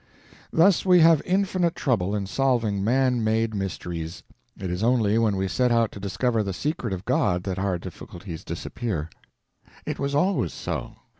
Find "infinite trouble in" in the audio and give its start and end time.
1.25-2.25